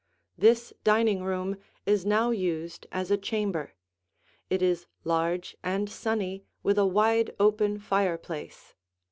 [0.35, 3.75] This dining room is now used as a chamber;
[4.49, 8.73] it is large and sunny with a wide open fireplace.